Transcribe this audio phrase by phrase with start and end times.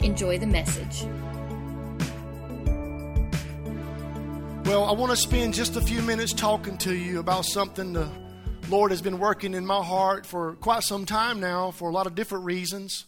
[0.00, 1.04] Enjoy the message.
[4.66, 8.08] Well, I want to spend just a few minutes talking to you about something the
[8.68, 12.06] Lord has been working in my heart for quite some time now for a lot
[12.06, 13.04] of different reasons.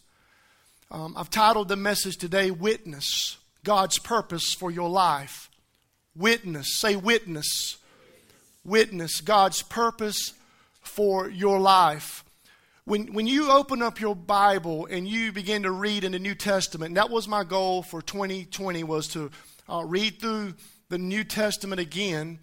[0.89, 5.49] Um, I've titled the message today, Witness God's Purpose for Your Life.
[6.15, 7.77] Witness, say witness.
[8.63, 10.33] Witness God's purpose
[10.81, 12.23] for your life.
[12.89, 16.33] When, when you open up your Bible and you begin to read in the New
[16.33, 19.29] Testament, that was my goal for 2020 was to
[19.71, 20.55] uh, read through
[20.89, 22.39] the New Testament again.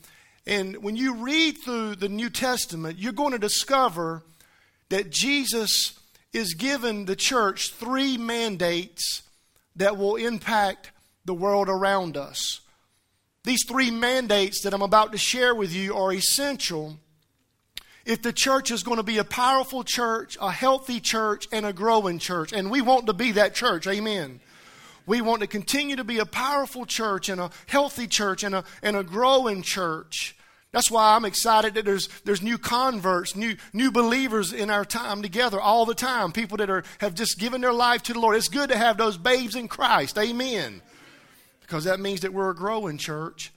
[0.46, 4.22] And when you read through the New Testament, you're going to discover
[4.88, 5.98] that Jesus
[6.32, 9.24] is given the church three mandates
[9.74, 10.92] that will impact
[11.24, 12.60] the world around us.
[13.42, 17.00] These three mandates that I'm about to share with you are essential
[18.06, 21.72] if the church is going to be a powerful church, a healthy church, and a
[21.72, 22.52] growing church.
[22.52, 23.86] And we want to be that church.
[23.86, 24.40] Amen.
[25.06, 28.64] We want to continue to be a powerful church and a healthy church and a,
[28.82, 30.36] and a growing church.
[30.70, 35.22] That's why I'm excited that there's, there's new converts, new, new believers in our time
[35.22, 36.32] together all the time.
[36.32, 38.36] People that are, have just given their life to the Lord.
[38.36, 40.16] It's good to have those babes in Christ.
[40.18, 40.80] Amen.
[41.60, 43.52] Because that means that we're a growing church.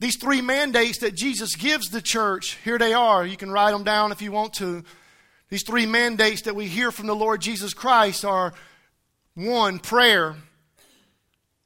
[0.00, 3.24] These three mandates that Jesus gives the church, here they are.
[3.24, 4.82] You can write them down if you want to.
[5.50, 8.54] These three mandates that we hear from the Lord Jesus Christ are
[9.34, 10.36] one, prayer.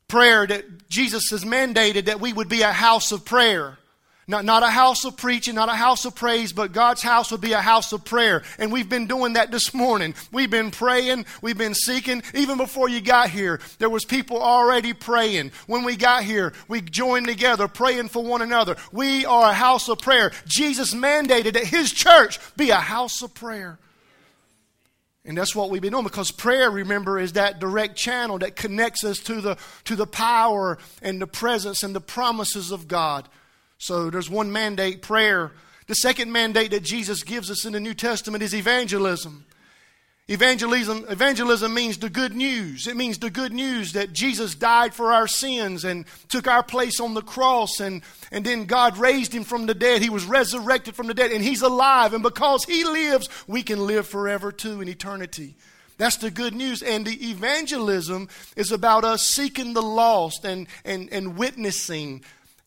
[0.08, 3.78] Prayer that Jesus has mandated that we would be a house of prayer.
[4.26, 7.42] Not, not a house of preaching, not a house of praise, but God's house would
[7.42, 8.42] be a house of prayer.
[8.58, 10.14] And we've been doing that this morning.
[10.32, 12.22] We've been praying, we've been seeking.
[12.32, 15.52] Even before you got here, there was people already praying.
[15.66, 18.76] When we got here, we joined together praying for one another.
[18.92, 20.32] We are a house of prayer.
[20.46, 23.78] Jesus mandated that his church be a house of prayer.
[25.26, 29.04] And that's what we've been doing because prayer, remember, is that direct channel that connects
[29.04, 33.26] us to the, to the power and the presence and the promises of God.
[33.84, 35.52] So there's one mandate, prayer.
[35.88, 39.44] The second mandate that Jesus gives us in the New Testament is evangelism.
[40.26, 42.86] Evangelism, evangelism means the good news.
[42.86, 46.98] It means the good news that Jesus died for our sins and took our place
[46.98, 48.00] on the cross, and,
[48.32, 50.00] and then God raised him from the dead.
[50.00, 52.14] He was resurrected from the dead, and he's alive.
[52.14, 55.56] And because he lives, we can live forever too in eternity.
[55.98, 56.82] That's the good news.
[56.82, 62.24] And the evangelism is about us seeking the lost and, and, and witnessing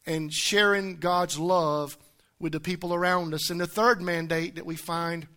[0.07, 1.97] and sharing God's love
[2.39, 3.49] with the people around us.
[3.49, 5.27] And the third mandate that we find,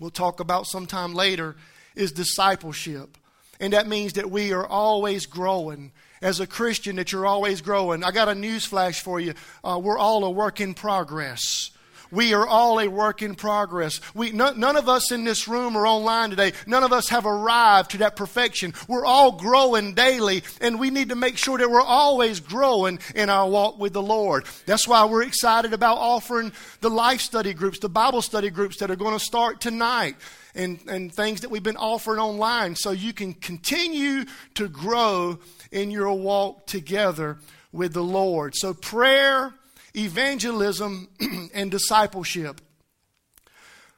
[0.00, 1.56] we'll talk about sometime later,
[1.94, 3.18] is discipleship.
[3.60, 5.92] And that means that we are always growing.
[6.22, 8.02] As a Christian, that you're always growing.
[8.02, 9.34] I got a news flash for you.
[9.62, 11.70] Uh, we're all a work in progress.
[12.10, 14.00] We are all a work in progress.
[14.14, 17.26] We, none, none of us in this room or online today, none of us have
[17.26, 18.74] arrived to that perfection.
[18.88, 23.28] We're all growing daily, and we need to make sure that we're always growing in
[23.30, 24.46] our walk with the Lord.
[24.66, 28.90] That's why we're excited about offering the life study groups, the Bible study groups that
[28.90, 30.16] are going to start tonight.
[30.54, 34.24] And, and things that we've been offering online so you can continue
[34.54, 35.38] to grow
[35.70, 37.38] in your walk together
[37.70, 38.56] with the Lord.
[38.56, 39.54] So, prayer
[39.94, 41.08] evangelism,
[41.54, 42.60] and discipleship.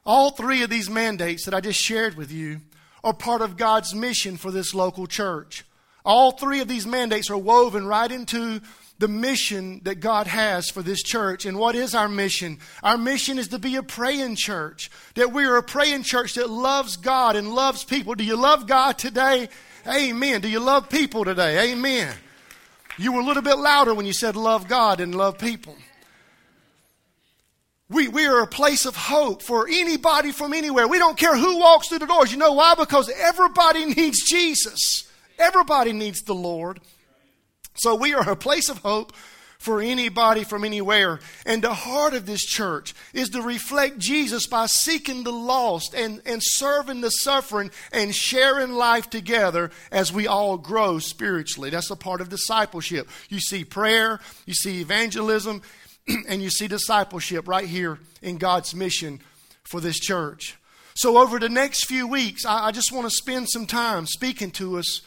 [0.05, 2.61] All three of these mandates that I just shared with you
[3.05, 5.65] are part of God's mission for this local church.
[6.05, 8.61] All three of these mandates are woven right into
[8.99, 11.47] the mission that God has for this church.
[11.47, 12.59] And what is our mission?
[12.83, 14.91] Our mission is to be a praying church.
[15.15, 18.15] That we are a praying church that loves God and loves people.
[18.15, 19.49] Do you love God today?
[19.87, 20.43] Amen.
[20.43, 21.73] Do you love people today?
[21.73, 22.15] Amen.
[22.99, 25.77] You were a little bit louder when you said love God and love people.
[27.91, 30.87] We, we are a place of hope for anybody from anywhere.
[30.87, 32.31] We don't care who walks through the doors.
[32.31, 32.75] You know why?
[32.77, 35.09] Because everybody needs Jesus.
[35.39, 36.81] Everybody needs the Lord.
[37.75, 39.13] So we are a place of hope
[39.59, 41.21] for anybody from anywhere.
[41.45, 46.23] And the heart of this church is to reflect Jesus by seeking the lost and,
[46.25, 51.69] and serving the suffering and sharing life together as we all grow spiritually.
[51.69, 53.09] That's a part of discipleship.
[53.29, 55.61] You see prayer, you see evangelism,
[56.29, 59.21] and you see discipleship right here in God's mission
[59.65, 60.57] for this church.
[60.95, 64.51] So, over the next few weeks, I, I just want to spend some time speaking
[64.53, 65.03] to us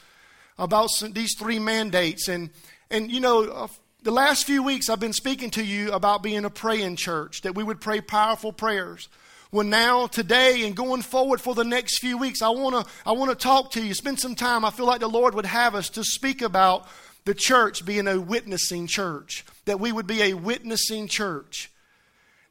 [0.57, 2.27] about some, these three mandates.
[2.27, 2.49] And,
[2.89, 3.67] and you know, uh,
[4.01, 7.55] the last few weeks I've been speaking to you about being a praying church, that
[7.55, 9.09] we would pray powerful prayers.
[9.51, 13.11] Well, now, today, and going forward for the next few weeks, I want to I
[13.11, 14.65] wanna talk to you, spend some time.
[14.65, 16.87] I feel like the Lord would have us to speak about
[17.25, 21.71] the church being a witnessing church, that we would be a witnessing church.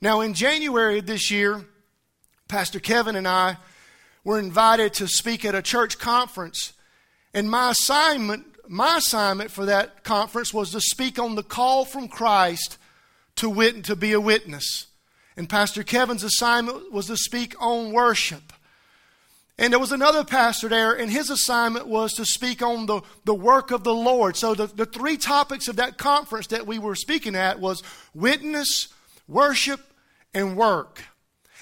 [0.01, 1.65] Now, in January of this year,
[2.49, 3.59] Pastor Kevin and I
[4.25, 6.73] were invited to speak at a church conference,
[7.35, 12.09] and my assignment, my assignment for that conference was to speak on the call from
[12.09, 12.79] Christ
[13.37, 14.87] to wit- to be a witness.
[15.37, 18.52] And Pastor Kevin's assignment was to speak on worship.
[19.59, 23.35] And there was another pastor there, and his assignment was to speak on the, the
[23.35, 24.37] work of the Lord.
[24.37, 27.83] So the, the three topics of that conference that we were speaking at was
[28.15, 28.89] witness,
[29.29, 29.81] worship,
[30.33, 31.05] and work.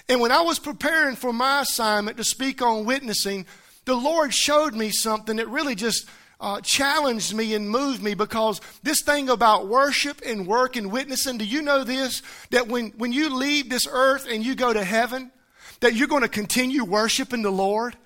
[0.09, 3.45] And when I was preparing for my assignment to speak on witnessing,
[3.85, 6.09] the Lord showed me something that really just
[6.41, 11.39] uh, challenged me and moved me because this thing about worship and work and witnessing,
[11.39, 12.23] do you know this?
[12.51, 15.31] That when, when you leave this earth and you go to heaven,
[15.81, 17.97] that you're going to continue worshiping the Lord?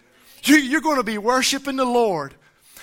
[0.44, 2.34] You, you're going to be worshiping the Lord.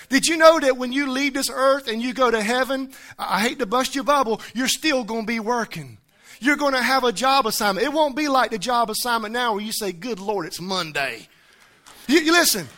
[0.08, 3.40] Did you know that when you leave this earth and you go to heaven, I
[3.40, 5.98] hate to bust your bubble, you're still going to be working.
[6.40, 7.86] You're going to have a job assignment.
[7.86, 11.28] It won't be like the job assignment now where you say, Good Lord, it's Monday.
[12.08, 12.68] You, you listen,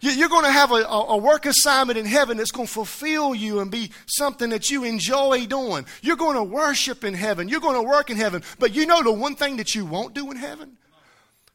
[0.00, 3.60] you're going to have a, a, work assignment in heaven that's going to fulfill you
[3.60, 5.86] and be something that you enjoy doing.
[6.02, 7.48] You're going to worship in heaven.
[7.48, 8.42] You're going to work in heaven.
[8.58, 10.76] But you know the one thing that you won't do in heaven?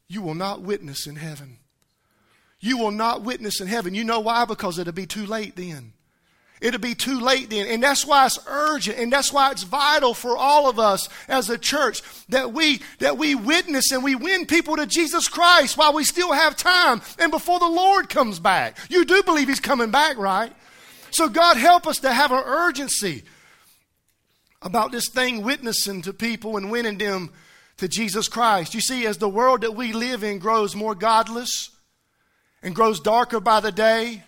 [0.08, 1.58] You will not witness in heaven.
[2.60, 3.94] You will not witness in heaven.
[3.94, 4.46] You know why?
[4.46, 5.94] Because it'll be too late then.
[6.60, 7.68] It'll be too late then.
[7.68, 11.50] And that's why it's urgent and that's why it's vital for all of us as
[11.50, 15.94] a church that we, that we witness and we win people to Jesus Christ while
[15.94, 18.78] we still have time and before the Lord comes back.
[18.90, 20.52] You do believe He's coming back, right?
[21.12, 23.24] So God help us to have an urgency
[24.64, 27.32] about this thing witnessing to people and winning them
[27.78, 28.74] to Jesus Christ.
[28.74, 31.70] You see, as the world that we live in grows more godless
[32.62, 34.24] and grows darker by the day,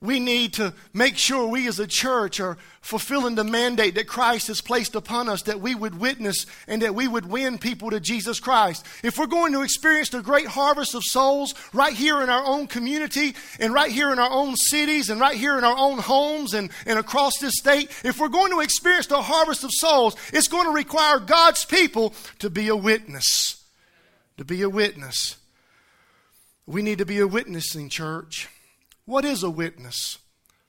[0.00, 4.46] we need to make sure we as a church are fulfilling the mandate that Christ
[4.46, 7.98] has placed upon us that we would witness and that we would win people to
[7.98, 8.86] Jesus Christ.
[9.02, 12.68] If we're going to experience the great harvest of souls right here in our own
[12.68, 16.54] community and right here in our own cities and right here in our own homes
[16.54, 20.48] and, and across this state, if we're going to experience the harvest of souls, it's
[20.48, 23.64] going to require God's people to be a witness.
[24.36, 25.38] To be a witness.
[26.66, 28.48] We need to be a witnessing church.
[29.08, 30.18] What is a witness?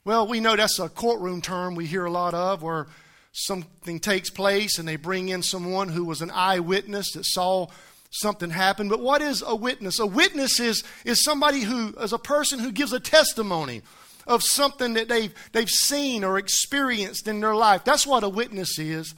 [0.05, 2.87] Well, we know that's a courtroom term we hear a lot of where
[3.33, 7.67] something takes place and they bring in someone who was an eyewitness that saw
[8.11, 8.87] something happen.
[8.87, 9.99] But what is a witness?
[9.99, 13.81] A witness is, is somebody who is a person who gives a testimony
[14.25, 17.83] of something that they've, they've seen or experienced in their life.
[17.83, 19.15] That's what a witness is.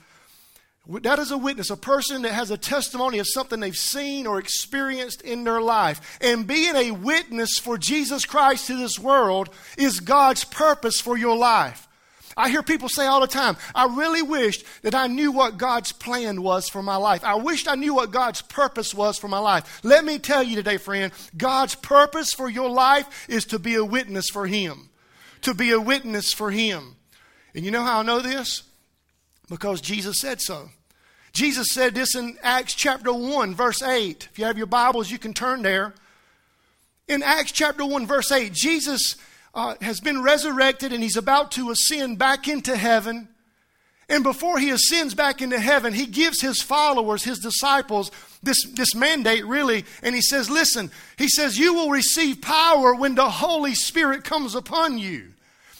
[0.88, 4.40] That is a witness, a person that has a testimony of something they've seen or
[4.40, 6.18] experienced in their life.
[6.20, 9.48] And being a witness for Jesus Christ to this world
[9.78, 11.86] is God's purpose for your life.
[12.36, 15.92] I hear people say all the time, I really wished that I knew what God's
[15.92, 17.22] plan was for my life.
[17.24, 19.80] I wished I knew what God's purpose was for my life.
[19.84, 23.84] Let me tell you today, friend, God's purpose for your life is to be a
[23.84, 24.88] witness for Him.
[25.42, 26.96] To be a witness for Him.
[27.54, 28.62] And you know how I know this?
[29.52, 30.70] Because Jesus said so.
[31.34, 34.28] Jesus said this in Acts chapter 1, verse 8.
[34.32, 35.92] If you have your Bibles, you can turn there.
[37.06, 39.16] In Acts chapter 1, verse 8, Jesus
[39.54, 43.28] uh, has been resurrected and he's about to ascend back into heaven.
[44.08, 48.10] And before he ascends back into heaven, he gives his followers, his disciples,
[48.42, 49.84] this, this mandate really.
[50.02, 54.54] And he says, Listen, he says, You will receive power when the Holy Spirit comes
[54.54, 55.32] upon you.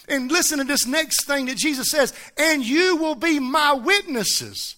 [0.08, 4.76] And listen to this next thing that Jesus says, and you will be my witnesses.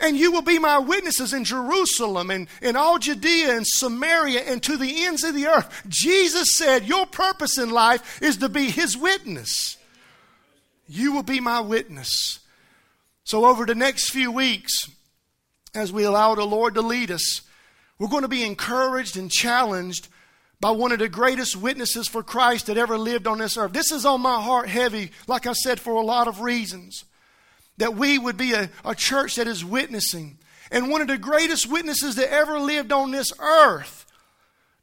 [0.00, 4.62] And you will be my witnesses in Jerusalem and in all Judea and Samaria and
[4.62, 5.82] to the ends of the earth.
[5.88, 9.76] Jesus said, Your purpose in life is to be his witness.
[10.88, 12.40] You will be my witness.
[13.22, 14.90] So, over the next few weeks,
[15.74, 17.42] as we allow the Lord to lead us,
[17.98, 20.08] we're going to be encouraged and challenged
[20.64, 23.74] by one of the greatest witnesses for Christ that ever lived on this earth.
[23.74, 27.04] This is on my heart heavy, like I said, for a lot of reasons.
[27.76, 30.38] That we would be a, a church that is witnessing.
[30.70, 34.06] And one of the greatest witnesses that ever lived on this earth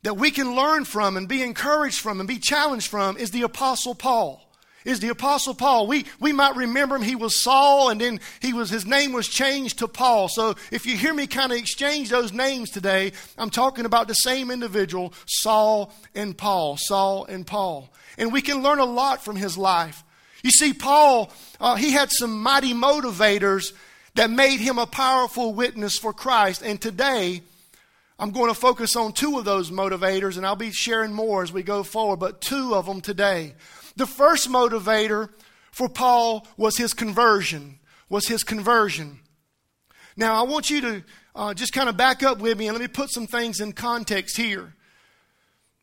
[0.04, 3.42] that we can learn from and be encouraged from and be challenged from is the
[3.42, 4.51] Apostle Paul.
[4.86, 5.88] Is the apostle Paul.
[5.88, 7.02] We, we might remember him.
[7.02, 10.28] He was Saul and then he was, his name was changed to Paul.
[10.28, 14.14] So if you hear me kind of exchange those names today, I'm talking about the
[14.14, 17.90] same individual, Saul and Paul, Saul and Paul.
[18.18, 20.04] And we can learn a lot from his life.
[20.44, 23.74] You see, Paul, uh, he had some mighty motivators
[24.16, 26.62] that made him a powerful witness for Christ.
[26.62, 27.42] And today,
[28.20, 31.52] I'm going to focus on two of those motivators, and I'll be sharing more as
[31.52, 33.54] we go forward, but two of them today.
[33.96, 35.30] The first motivator
[35.72, 37.80] for Paul was his conversion,
[38.10, 39.20] was his conversion.
[40.16, 41.04] Now, I want you to
[41.36, 43.74] uh, just kind of back up with me and let me put some things in
[43.74, 44.74] context here.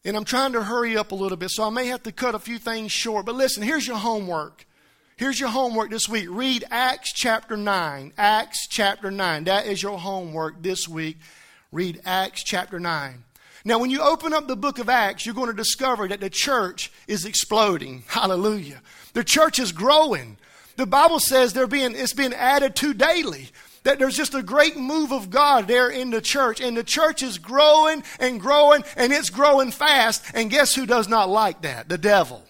[0.05, 2.35] And I'm trying to hurry up a little bit, so I may have to cut
[2.35, 3.27] a few things short.
[3.27, 4.67] But listen, here's your homework.
[5.17, 6.29] Here's your homework this week.
[6.31, 8.13] Read Acts chapter 9.
[8.17, 9.45] Acts chapter 9.
[9.45, 11.19] That is your homework this week.
[11.73, 13.25] Read Acts chapter 9.
[13.65, 16.31] Now, when you open up the book of Acts, you're going to discover that the
[16.31, 18.05] church is exploding.
[18.07, 18.83] Hallelujah.
[19.15, 20.37] The church is growing.
[20.77, 23.49] The Bible says they're being, it's being added to daily.
[23.83, 26.61] That there's just a great move of God there in the church.
[26.61, 30.25] And the church is growing and growing, and it's growing fast.
[30.35, 31.89] And guess who does not like that?
[31.89, 32.45] The devil.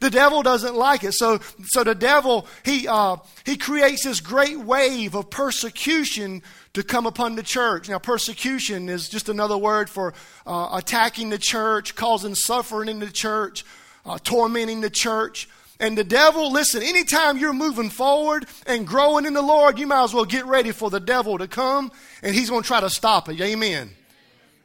[0.00, 1.12] The devil doesn't like it.
[1.12, 6.42] So, so the devil, he, uh, he creates this great wave of persecution
[6.78, 7.88] to come upon the church.
[7.88, 10.14] Now, persecution is just another word for
[10.46, 13.64] uh, attacking the church, causing suffering in the church,
[14.06, 15.48] uh, tormenting the church.
[15.80, 20.04] And the devil, listen, anytime you're moving forward and growing in the Lord, you might
[20.04, 21.90] as well get ready for the devil to come
[22.22, 23.40] and he's going to try to stop it.
[23.40, 23.90] Amen.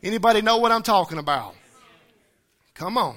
[0.04, 1.56] Anybody know what I'm talking about?
[2.76, 3.16] Come on.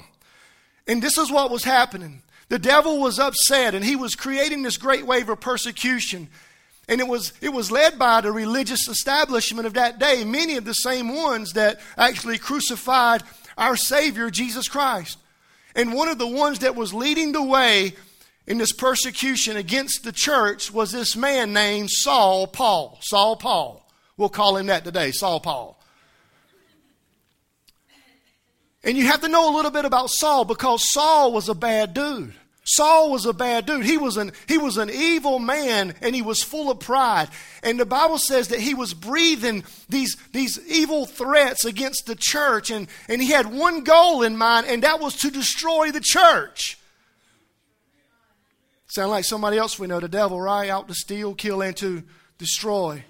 [0.89, 2.23] And this is what was happening.
[2.49, 6.29] The devil was upset and he was creating this great wave of persecution.
[6.89, 10.65] And it was, it was led by the religious establishment of that day, many of
[10.65, 13.23] the same ones that actually crucified
[13.59, 15.19] our Savior, Jesus Christ.
[15.75, 17.95] And one of the ones that was leading the way
[18.47, 22.99] in this persecution against the church was this man named Saul Paul.
[23.03, 23.83] Saul Paul.
[24.17, 25.79] We'll call him that today, Saul Paul.
[28.85, 31.93] And you have to know a little bit about Saul because Saul was a bad
[31.93, 32.35] dude.
[32.69, 33.85] Saul was a bad dude.
[33.85, 37.29] He was an, he was an evil man and he was full of pride.
[37.63, 42.71] And the Bible says that he was breathing these, these evil threats against the church.
[42.71, 46.77] And, and he had one goal in mind, and that was to destroy the church.
[48.89, 50.69] Sound like somebody else we know, the devil, right?
[50.69, 52.03] Out to steal, kill, and to
[52.39, 53.05] destroy.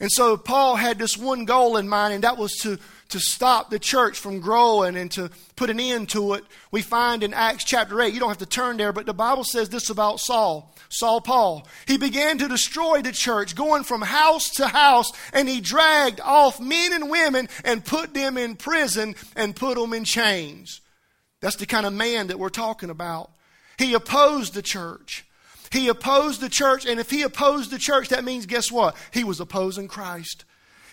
[0.00, 2.78] And so Paul had this one goal in mind, and that was to
[3.10, 7.22] to stop the church from growing and to put an end to it, we find
[7.22, 8.14] in Acts chapter 8.
[8.14, 11.66] You don't have to turn there, but the Bible says this about Saul, Saul Paul.
[11.86, 16.60] He began to destroy the church, going from house to house, and he dragged off
[16.60, 20.80] men and women and put them in prison and put them in chains.
[21.40, 23.30] That's the kind of man that we're talking about.
[23.76, 25.24] He opposed the church.
[25.70, 28.96] He opposed the church, and if he opposed the church, that means guess what?
[29.12, 30.44] He was opposing Christ.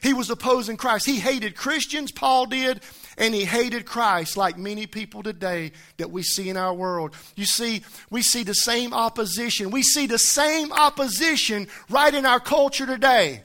[0.01, 1.05] He was opposing Christ.
[1.05, 2.81] He hated Christians, Paul did,
[3.17, 7.15] and he hated Christ like many people today that we see in our world.
[7.35, 7.81] You see,
[8.11, 9.71] we see the same opposition.
[9.71, 13.41] We see the same opposition right in our culture today.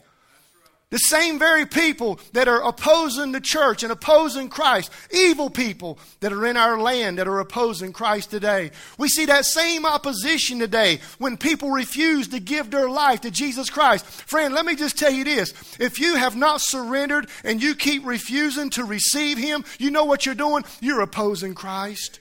[0.92, 6.34] The same very people that are opposing the church and opposing Christ, evil people that
[6.34, 8.72] are in our land that are opposing Christ today.
[8.98, 13.70] We see that same opposition today when people refuse to give their life to Jesus
[13.70, 14.04] Christ.
[14.04, 15.54] Friend, let me just tell you this.
[15.80, 20.26] If you have not surrendered and you keep refusing to receive Him, you know what
[20.26, 20.62] you're doing?
[20.82, 22.20] You're opposing Christ.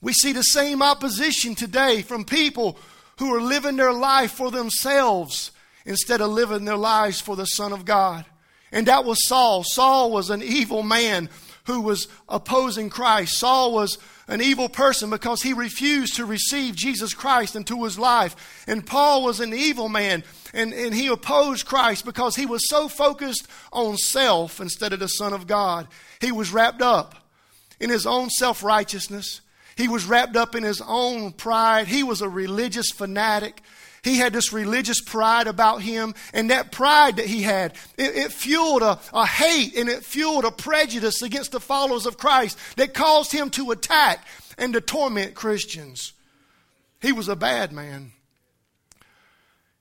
[0.00, 2.78] We see the same opposition today from people
[3.18, 5.50] who are living their life for themselves
[5.84, 8.24] instead of living their lives for the Son of God.
[8.72, 9.64] And that was Saul.
[9.64, 11.28] Saul was an evil man
[11.64, 13.38] who was opposing Christ.
[13.38, 18.64] Saul was an evil person because he refused to receive Jesus Christ into his life.
[18.66, 22.88] And Paul was an evil man and, and he opposed Christ because he was so
[22.88, 25.88] focused on self instead of the Son of God.
[26.20, 27.14] He was wrapped up
[27.80, 29.40] in his own self righteousness.
[29.76, 31.86] He was wrapped up in his own pride.
[31.86, 33.62] He was a religious fanatic.
[34.02, 38.32] He had this religious pride about him, and that pride that he had, it, it
[38.32, 42.94] fueled a, a hate and it fueled a prejudice against the followers of Christ that
[42.94, 44.26] caused him to attack
[44.56, 46.12] and to torment Christians.
[47.00, 48.12] He was a bad man.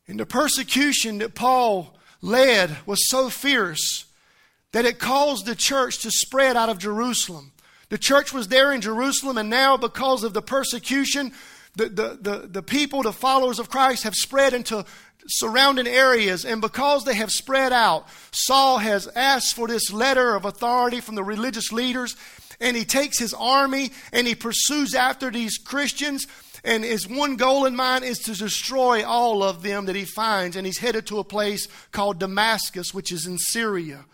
[0.07, 4.05] And the persecution that Paul led was so fierce
[4.71, 7.51] that it caused the church to spread out of Jerusalem.
[7.89, 11.31] The church was there in Jerusalem, and now, because of the persecution,
[11.77, 14.83] the, the, the, the people, the followers of Christ, have spread into
[15.27, 20.45] surrounding areas, and because they have spread out, Saul has asked for this letter of
[20.45, 22.15] authority from the religious leaders,
[22.59, 26.25] and he takes his army and he pursues after these Christians.
[26.63, 30.55] And his one goal in mind is to destroy all of them that he finds.
[30.55, 34.05] And he's headed to a place called Damascus, which is in Syria,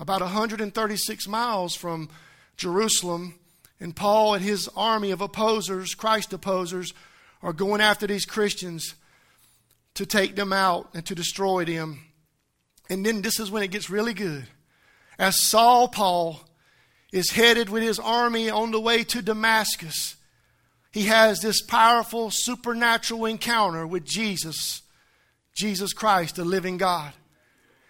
[0.00, 2.08] about 136 miles from
[2.56, 3.38] Jerusalem.
[3.80, 6.92] And Paul and his army of opposers, Christ opposers,
[7.42, 8.94] are going after these Christians
[9.94, 12.00] to take them out and to destroy them.
[12.90, 14.46] And then this is when it gets really good.
[15.18, 16.40] As Saul Paul
[17.12, 20.16] is headed with his army on the way to Damascus,
[20.92, 24.82] he has this powerful supernatural encounter with Jesus,
[25.54, 27.12] Jesus Christ, the living God.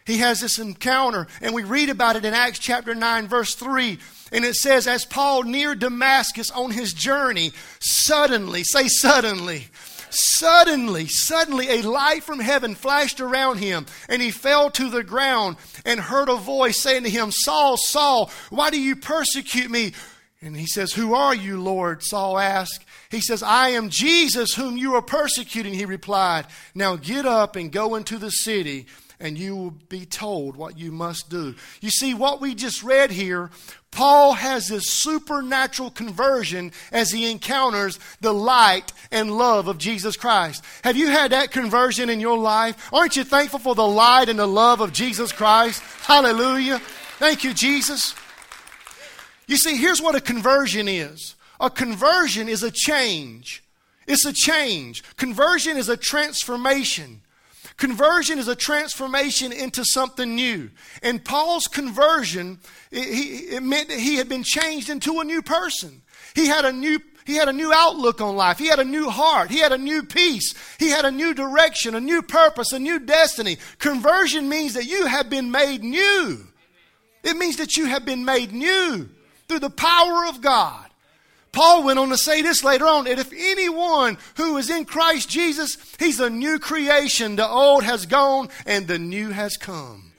[0.08, 3.98] He has this encounter, and we read about it in Acts chapter 9, verse 3.
[4.32, 9.66] And it says, As Paul neared Damascus on his journey, suddenly, say suddenly,
[10.10, 15.58] Suddenly, suddenly, a light from heaven flashed around him, and he fell to the ground
[15.84, 19.92] and heard a voice saying to him, Saul, Saul, why do you persecute me?
[20.40, 22.02] And he says, Who are you, Lord?
[22.02, 22.86] Saul asked.
[23.10, 26.46] He says, I am Jesus whom you are persecuting, he replied.
[26.74, 28.86] Now get up and go into the city
[29.20, 31.54] and you will be told what you must do.
[31.80, 33.50] You see, what we just read here,
[33.90, 40.64] Paul has this supernatural conversion as he encounters the light and love of Jesus Christ.
[40.84, 42.92] Have you had that conversion in your life?
[42.92, 45.82] Aren't you thankful for the light and the love of Jesus Christ?
[46.02, 46.78] Hallelujah.
[47.18, 48.14] Thank you, Jesus.
[49.48, 53.64] You see, here's what a conversion is a conversion is a change.
[54.06, 55.02] It's a change.
[55.16, 57.20] Conversion is a transformation.
[57.78, 60.68] Conversion is a transformation into something new.
[61.00, 62.58] And Paul's conversion,
[62.90, 66.02] it, it meant that he had been changed into a new person.
[66.35, 68.56] He had a new he had a new outlook on life.
[68.56, 69.50] He had a new heart.
[69.50, 70.54] He had a new peace.
[70.78, 73.58] He had a new direction, a new purpose, a new destiny.
[73.78, 76.47] Conversion means that you have been made new.
[77.23, 79.11] It means that you have been made new
[79.47, 80.88] through the power of God.
[81.52, 85.28] Paul went on to say this later on that if anyone who is in Christ
[85.28, 87.37] Jesus, he's a new creation.
[87.37, 90.12] The old has gone and the new has come.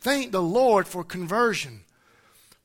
[0.00, 1.80] Thank the Lord for conversion.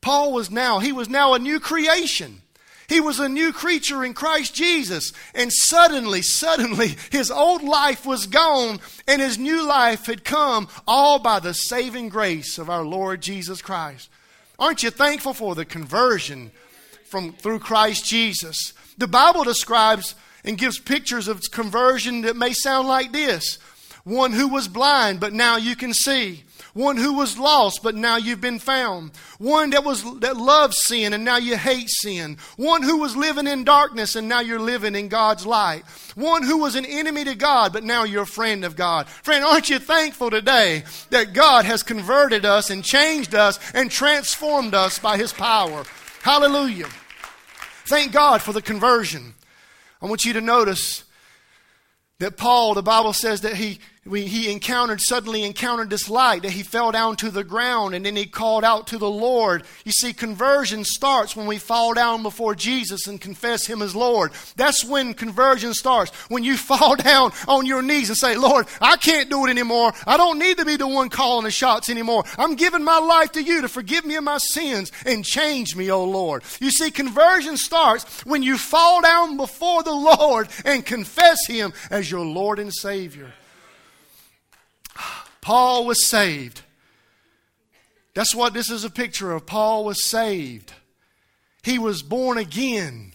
[0.01, 2.41] Paul was now, he was now a new creation.
[2.87, 5.11] He was a new creature in Christ Jesus.
[5.33, 11.19] And suddenly, suddenly, his old life was gone and his new life had come all
[11.19, 14.09] by the saving grace of our Lord Jesus Christ.
[14.57, 16.51] Aren't you thankful for the conversion
[17.15, 18.73] from through Christ Jesus.
[18.97, 23.57] The Bible describes and gives pictures of conversion that may sound like this.
[24.03, 26.43] One who was blind, but now you can see.
[26.73, 29.11] One who was lost, but now you've been found.
[29.37, 32.35] One that was that loved sin and now you hate sin.
[32.57, 35.85] One who was living in darkness and now you're living in God's light.
[36.15, 39.07] One who was an enemy to God, but now you're a friend of God.
[39.07, 44.73] Friend, aren't you thankful today that God has converted us and changed us and transformed
[44.73, 45.85] us by his power?
[46.25, 46.87] Hallelujah.
[47.85, 49.35] Thank God for the conversion.
[50.01, 51.03] I want you to notice
[52.19, 56.51] that Paul, the Bible says that he we, he encountered, suddenly encountered this light, that
[56.51, 59.63] he fell down to the ground and then he called out to the Lord.
[59.83, 64.31] You see, conversion starts when we fall down before Jesus and confess him as Lord.
[64.57, 66.11] That's when conversion starts.
[66.29, 69.91] When you fall down on your knees and say, Lord, I can't do it anymore.
[70.05, 72.25] I don't need to be the one calling the shots anymore.
[72.37, 75.89] I'm giving my life to you to forgive me of my sins and change me,
[75.89, 76.43] O Lord.
[76.59, 82.11] You see, conversion starts when you fall down before the Lord and confess him as
[82.11, 83.33] your Lord and Savior.
[85.45, 86.63] Paul was saved.
[88.15, 89.45] That's what this is a picture of.
[89.45, 90.73] Paul was saved.
[91.61, 93.11] He was born again.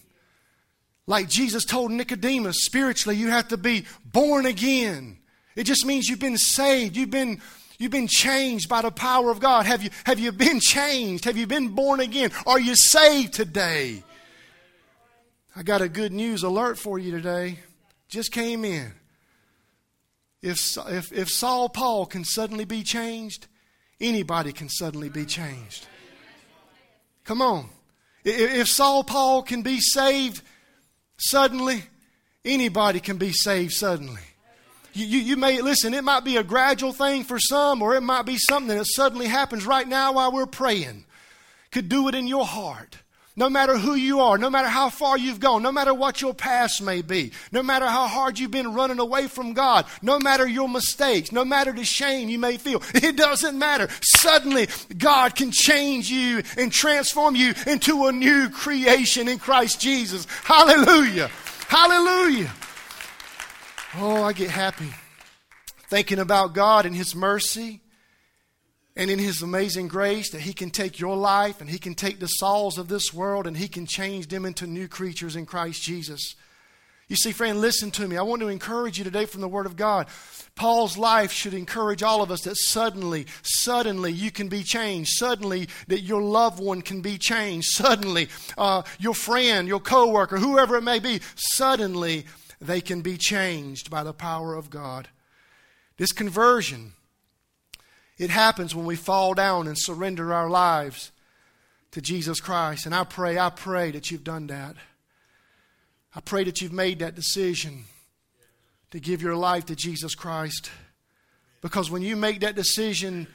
[1.08, 5.18] Like Jesus told Nicodemus, spiritually, you have to be born again.
[5.56, 6.96] It just means you've been saved.
[6.96, 7.40] You've been,
[7.80, 9.66] you've been changed by the power of God.
[9.66, 11.24] Have you, have you been changed?
[11.24, 12.30] Have you been born again?
[12.46, 14.04] Are you saved today?
[15.56, 17.58] I got a good news alert for you today.
[18.08, 18.92] Just came in.
[20.42, 23.46] If, if, if Saul Paul can suddenly be changed,
[24.00, 25.86] anybody can suddenly be changed.
[27.24, 27.68] Come on.
[28.24, 30.42] If, Saul Paul can be saved
[31.16, 31.84] suddenly,
[32.44, 34.20] anybody can be saved suddenly.
[34.92, 38.00] You, you, you, may, listen, it might be a gradual thing for some, or it
[38.00, 41.04] might be something that suddenly happens right now while we're praying.
[41.70, 42.98] Could do it in your heart.
[43.40, 46.34] No matter who you are, no matter how far you've gone, no matter what your
[46.34, 50.46] past may be, no matter how hard you've been running away from God, no matter
[50.46, 53.88] your mistakes, no matter the shame you may feel, it doesn't matter.
[54.02, 60.26] Suddenly, God can change you and transform you into a new creation in Christ Jesus.
[60.44, 61.30] Hallelujah.
[61.66, 62.52] Hallelujah.
[63.94, 64.92] Oh, I get happy
[65.88, 67.80] thinking about God and His mercy
[69.00, 72.20] And in His amazing grace, that He can take your life and He can take
[72.20, 75.82] the Sauls of this world and He can change them into new creatures in Christ
[75.82, 76.34] Jesus.
[77.08, 78.18] You see, friend, listen to me.
[78.18, 80.06] I want to encourage you today from the Word of God.
[80.54, 85.12] Paul's life should encourage all of us that suddenly, suddenly you can be changed.
[85.14, 87.68] Suddenly that your loved one can be changed.
[87.68, 92.26] Suddenly, uh, your friend, your coworker, whoever it may be, suddenly
[92.60, 95.08] they can be changed by the power of God.
[95.96, 96.92] This conversion,
[98.20, 101.10] it happens when we fall down and surrender our lives
[101.92, 102.84] to Jesus Christ.
[102.84, 104.76] And I pray, I pray that you've done that.
[106.14, 107.84] I pray that you've made that decision
[108.90, 110.70] to give your life to Jesus Christ.
[111.62, 113.26] Because when you make that decision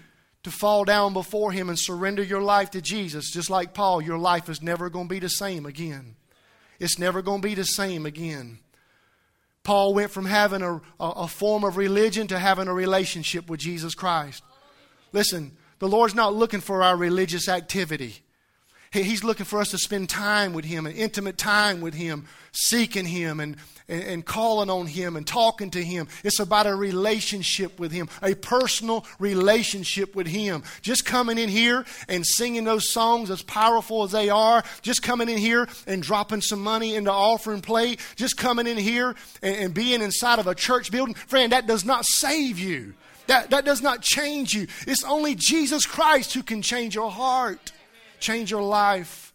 [0.43, 4.19] to fall down before Him and surrender your life to Jesus, just like Paul, your
[4.19, 6.15] life is never going to be the same again.
[6.79, 8.59] It's never going to be the same again.
[9.63, 13.59] Paul went from having a, a, a, form of religion to having a relationship with
[13.59, 14.43] Jesus Christ.
[15.11, 18.21] Listen, the Lord's not looking for our religious activity.
[19.03, 23.05] He's looking for us to spend time with Him, an intimate time with Him, seeking
[23.05, 23.57] Him and,
[23.89, 26.07] and, and, calling on Him and talking to Him.
[26.23, 30.63] It's about a relationship with Him, a personal relationship with Him.
[30.81, 35.27] Just coming in here and singing those songs as powerful as they are, just coming
[35.27, 39.73] in here and dropping some money into offering plate, just coming in here and, and
[39.73, 42.93] being inside of a church building, friend, that does not save you.
[43.27, 44.67] That, that does not change you.
[44.85, 47.71] It's only Jesus Christ who can change your heart
[48.19, 49.33] change your life.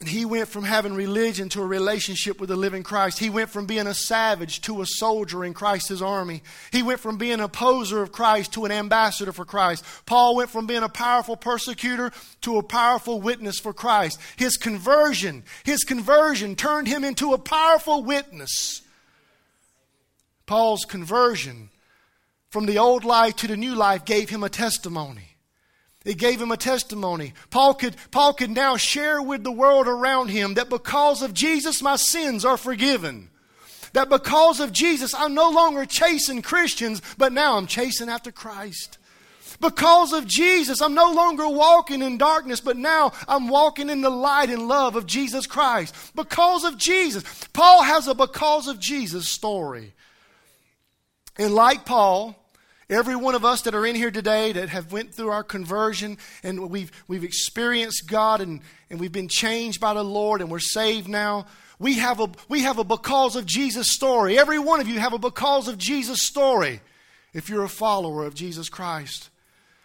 [0.00, 3.18] And he went from having religion to a relationship with the living Christ.
[3.18, 6.42] He went from being a savage to a soldier in Christ's army.
[6.70, 9.84] He went from being an opposer of Christ to an ambassador for Christ.
[10.06, 14.20] Paul went from being a powerful persecutor to a powerful witness for Christ.
[14.36, 18.82] His conversion, his conversion turned him into a powerful witness.
[20.48, 21.70] Paul's conversion
[22.50, 25.36] from the old life to the new life gave him a testimony.
[26.04, 27.34] It gave him a testimony.
[27.50, 31.82] Paul could, Paul could now share with the world around him that because of Jesus,
[31.82, 33.28] my sins are forgiven.
[33.92, 38.96] That because of Jesus, I'm no longer chasing Christians, but now I'm chasing after Christ.
[39.60, 44.10] Because of Jesus, I'm no longer walking in darkness, but now I'm walking in the
[44.10, 45.94] light and love of Jesus Christ.
[46.14, 47.22] Because of Jesus.
[47.52, 49.92] Paul has a because of Jesus story.
[51.38, 52.36] And like Paul,
[52.90, 56.16] Every one of us that are in here today that have went through our conversion
[56.42, 60.58] and we've, we've experienced God and, and we've been changed by the Lord and we're
[60.58, 61.44] saved now,
[61.78, 64.38] we have, a, we have a because of Jesus story.
[64.38, 66.80] Every one of you have a because of Jesus story
[67.34, 69.28] if you're a follower of Jesus Christ.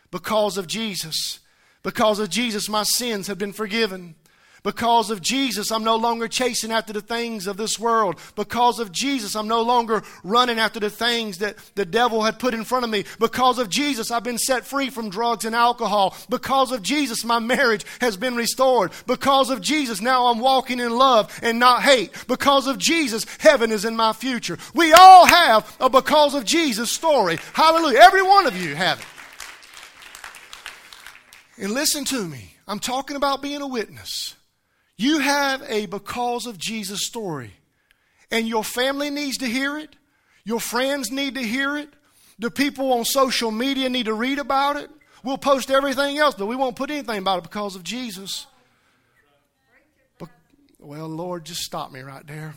[0.09, 1.39] Because of Jesus.
[1.83, 4.15] Because of Jesus, my sins have been forgiven.
[4.63, 8.15] Because of Jesus, I'm no longer chasing after the things of this world.
[8.36, 12.54] Because of Jesus, I'm no longer running after the things that the devil had put
[12.54, 13.04] in front of me.
[13.19, 16.15] Because of Jesus, I've been set free from drugs and alcohol.
[16.30, 18.91] Because of Jesus, my marriage has been restored.
[19.06, 22.12] Because of Jesus, now I'm walking in love and not hate.
[22.28, 24.58] Because of Jesus, heaven is in my future.
[24.73, 27.38] We all have a because of Jesus story.
[27.52, 27.99] Hallelujah.
[27.99, 29.06] Every one of you have it.
[31.63, 32.56] And listen to me.
[32.65, 34.36] I'm talking about being a witness.
[35.03, 37.51] You have a because of Jesus story,
[38.31, 39.97] and your family needs to hear it.
[40.45, 41.89] Your friends need to hear it.
[42.39, 44.89] The people on social media need to read about it.
[45.21, 48.47] We'll post everything else, but we won't put anything about it because of Jesus.
[50.17, 50.29] But,
[50.79, 52.55] well, Lord, just stop me right there.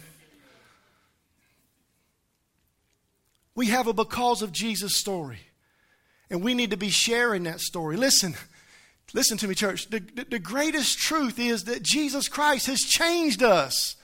[3.56, 5.40] We have a because of Jesus story,
[6.30, 7.96] and we need to be sharing that story.
[7.96, 8.37] Listen.
[9.14, 9.88] Listen to me, church.
[9.88, 13.97] The, the, the, greatest truth is that Jesus Christ has changed us.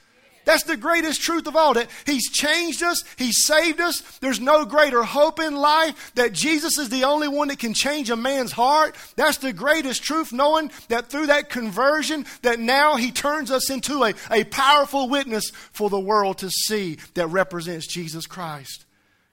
[0.45, 1.75] That's the greatest truth of all.
[1.75, 4.01] That He's changed us, He's saved us.
[4.19, 8.11] There's no greater hope in life that Jesus is the only one that can change
[8.11, 8.97] a man's heart.
[9.17, 14.05] That's the greatest truth, knowing that through that conversion, that now He turns us into
[14.05, 18.85] a, a powerful witness for the world to see that represents Jesus Christ.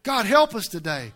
[0.03, 1.13] God, help us today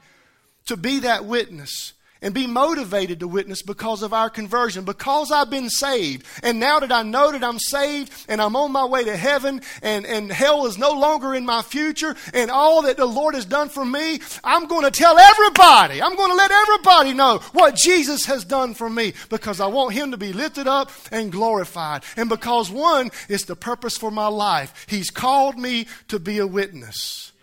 [0.66, 5.50] to be that witness and be motivated to witness because of our conversion, because I've
[5.50, 6.26] been saved.
[6.42, 9.62] And now that I know that I'm saved and I'm on my way to heaven
[9.84, 13.46] and, and hell is no longer in my future and all that the Lord has
[13.46, 17.76] done for me, I'm going to tell everybody, I'm going to let everybody know what
[17.76, 22.04] Jesus has done for me because I want Him to be lifted up and glorified.
[22.16, 26.48] And because one is the purpose for my life, He's called me to be a
[26.48, 27.34] witness.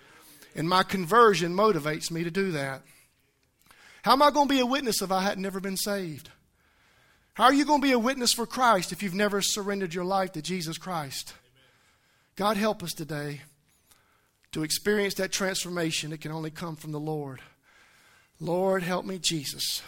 [0.56, 2.82] And my conversion motivates me to do that.
[4.02, 6.30] How am I going to be a witness if I had never been saved?
[7.34, 10.04] How are you going to be a witness for Christ if you've never surrendered your
[10.04, 11.34] life to Jesus Christ?
[12.36, 13.42] God help us today
[14.52, 17.40] to experience that transformation that can only come from the Lord.
[18.40, 19.82] Lord, help me, Jesus.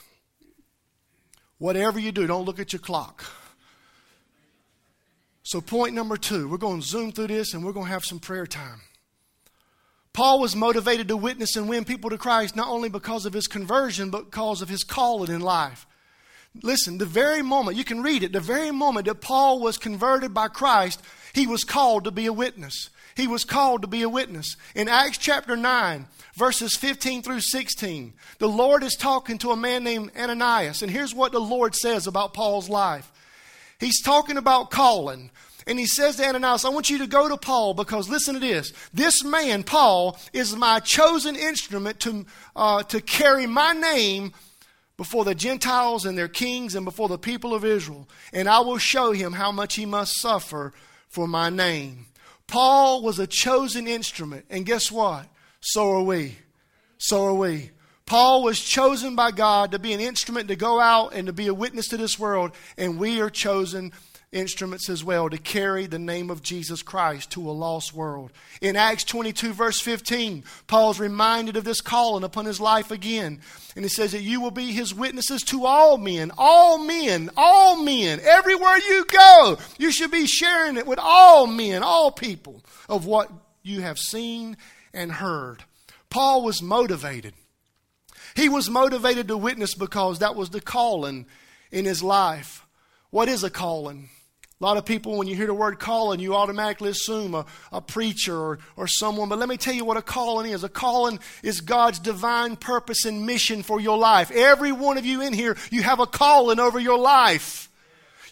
[1.59, 3.25] Whatever you do, don't look at your clock.
[5.43, 8.05] So, point number two, we're going to zoom through this and we're going to have
[8.05, 8.81] some prayer time.
[10.13, 13.47] Paul was motivated to witness and win people to Christ not only because of his
[13.47, 15.87] conversion, but because of his calling in life.
[16.63, 20.35] Listen, the very moment, you can read it, the very moment that Paul was converted
[20.35, 21.01] by Christ,
[21.33, 22.91] he was called to be a witness.
[23.15, 24.57] He was called to be a witness.
[24.75, 29.85] In Acts chapter 9, verses 15 through 16, the Lord is talking to a man
[29.85, 30.83] named Ananias.
[30.83, 33.11] And here's what the Lord says about Paul's life
[33.81, 35.31] He's talking about calling.
[35.67, 38.41] And he says to Ananias, I want you to go to Paul because listen to
[38.41, 38.73] this.
[38.93, 44.33] This man, Paul, is my chosen instrument to, uh, to carry my name
[44.97, 48.09] before the Gentiles and their kings and before the people of Israel.
[48.33, 50.73] And I will show him how much he must suffer
[51.09, 52.07] for my name.
[52.47, 54.45] Paul was a chosen instrument.
[54.51, 55.27] And guess what?
[55.61, 56.37] So are we.
[56.99, 57.71] So are we.
[58.05, 61.47] Paul was chosen by God to be an instrument to go out and to be
[61.47, 62.53] a witness to this world.
[62.77, 63.93] And we are chosen
[64.33, 68.33] instruments as well to carry the name of Jesus Christ to a lost world.
[68.61, 73.41] In Acts 22, verse 15, Paul's reminded of this calling upon his life again.
[73.77, 77.83] And he says that you will be his witnesses to all men, all men, all
[77.83, 78.21] men.
[78.23, 83.31] Everywhere you go, you should be sharing it with all men, all people of what
[83.63, 84.57] you have seen
[84.95, 85.63] and heard.
[86.09, 87.35] Paul was motivated.
[88.35, 91.27] He was motivated to witness because that was the calling
[91.71, 92.67] in his life.
[93.11, 94.09] What is a calling?
[94.63, 97.81] A lot of people, when you hear the word calling, you automatically assume a, a
[97.81, 99.29] preacher or, or someone.
[99.29, 100.63] But let me tell you what a calling is.
[100.63, 104.31] A calling is God's divine purpose and mission for your life.
[104.31, 107.69] Every one of you in here, you have a calling over your life.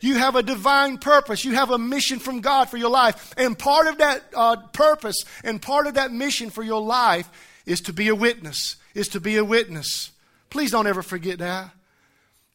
[0.01, 1.45] You have a divine purpose.
[1.45, 3.35] You have a mission from God for your life.
[3.37, 7.29] And part of that uh, purpose and part of that mission for your life
[7.67, 10.13] is to be a witness, is to be a witness.
[10.49, 11.73] Please don't ever forget that.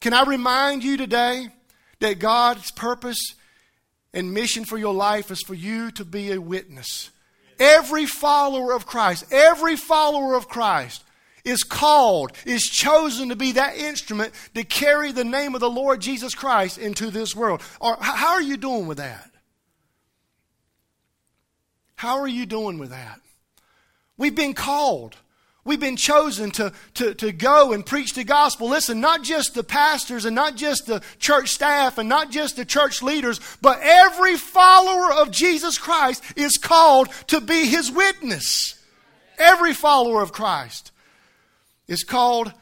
[0.00, 1.48] Can I remind you today
[2.00, 3.34] that God's purpose
[4.16, 7.10] and mission for your life is for you to be a witness.
[7.60, 11.04] Every follower of Christ, every follower of Christ
[11.44, 16.00] is called, is chosen to be that instrument to carry the name of the Lord
[16.00, 17.60] Jesus Christ into this world.
[17.78, 19.30] Or how are you doing with that?
[21.96, 23.20] How are you doing with that?
[24.16, 25.14] We've been called.
[25.66, 28.68] We've been chosen to, to, to go and preach the gospel.
[28.68, 32.64] Listen, not just the pastors and not just the church staff and not just the
[32.64, 38.80] church leaders, but every follower of Jesus Christ is called to be his witness.
[39.38, 40.92] Every follower of Christ
[41.88, 42.52] is called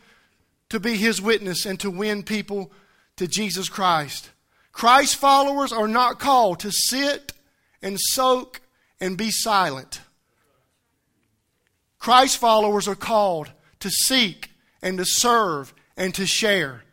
[0.71, 2.73] to be his witness and to win people
[3.17, 4.31] to Jesus Christ.
[4.73, 7.35] Christ followers are not called to sit
[7.83, 8.63] and soak
[8.99, 10.01] and be silent.
[12.05, 14.51] Christ followers are called to seek
[14.83, 16.85] and to serve and to share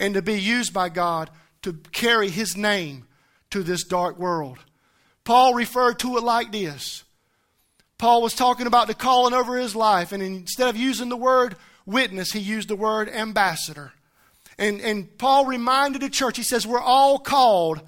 [0.00, 1.28] and to be used by God
[1.60, 3.04] to carry His name
[3.50, 4.56] to this dark world.
[5.24, 7.04] Paul referred to it like this.
[7.98, 11.56] Paul was talking about the calling over his life, and instead of using the word
[11.84, 13.92] witness, he used the word ambassador.
[14.56, 17.82] And, and Paul reminded the church, he says, We're all called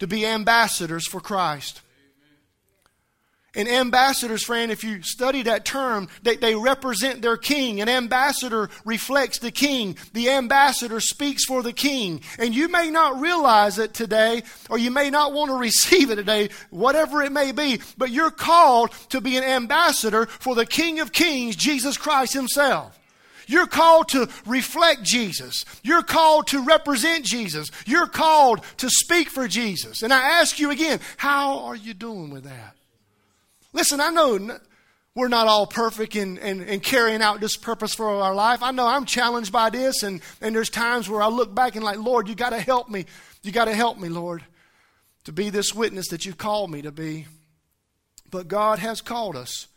[0.00, 1.80] to be ambassadors for Christ.
[3.54, 7.80] And ambassadors, friend, if you study that term, they, they represent their king.
[7.80, 9.96] An ambassador reflects the king.
[10.12, 12.20] The ambassador speaks for the king.
[12.38, 16.16] And you may not realize it today, or you may not want to receive it
[16.16, 21.00] today, whatever it may be, but you're called to be an ambassador for the King
[21.00, 22.98] of Kings, Jesus Christ Himself.
[23.48, 25.64] You're called to reflect Jesus.
[25.82, 27.70] You're called to represent Jesus.
[27.86, 30.02] You're called to speak for Jesus.
[30.02, 32.77] And I ask you again, how are you doing with that?
[33.78, 34.58] Listen, I know
[35.14, 38.60] we're not all perfect in, in, in, carrying out this purpose for our life.
[38.60, 41.84] I know I'm challenged by this, and, and there's times where I look back and
[41.84, 43.06] like, Lord, you got to help me.
[43.44, 44.42] You got to help me, Lord,
[45.26, 47.26] to be this witness that you've called me to be.
[48.32, 49.68] But God has called us.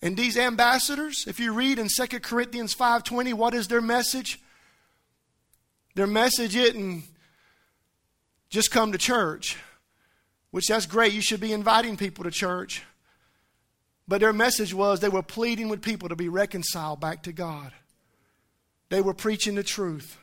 [0.00, 4.40] And these ambassadors, if you read in 2 Corinthians 5.20, what is their message?
[5.96, 7.02] Their message isn't
[8.50, 9.56] just come to church,
[10.52, 11.12] which that's great.
[11.12, 12.84] You should be inviting people to church.
[14.08, 17.72] But their message was they were pleading with people to be reconciled back to God.
[18.88, 20.16] They were preaching the truth.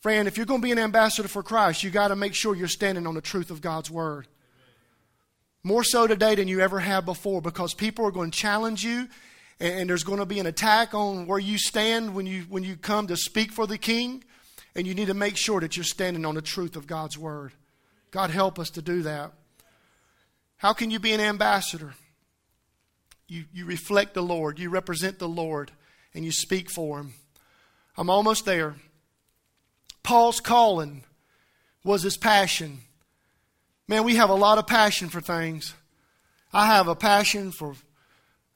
[0.00, 2.54] Friend, if you're going to be an ambassador for Christ, you got to make sure
[2.54, 4.26] you're standing on the truth of God's word.
[5.62, 9.08] More so today than you ever have before because people are going to challenge you
[9.58, 12.76] and there's going to be an attack on where you stand when you when you
[12.76, 14.24] come to speak for the king
[14.74, 17.52] and you need to make sure that you're standing on the truth of God's word.
[18.10, 19.32] God help us to do that.
[20.56, 21.94] How can you be an ambassador?
[23.30, 25.70] You, you reflect the Lord, you represent the Lord,
[26.14, 27.14] and you speak for him.
[27.96, 28.74] I'm almost there.
[30.02, 31.04] Paul's calling
[31.84, 32.80] was his passion.
[33.86, 35.74] Man, we have a lot of passion for things.
[36.52, 37.74] I have a passion for,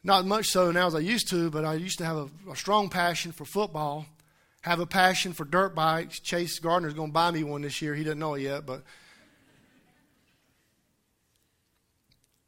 [0.02, 2.56] not much so now as I used to, but I used to have a, a
[2.56, 4.06] strong passion for football.
[4.62, 6.18] Have a passion for dirt bikes.
[6.18, 7.94] Chase Gardner's going to buy me one this year.
[7.94, 8.82] He doesn't know it yet, but